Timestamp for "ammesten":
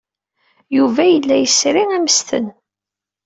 1.95-2.45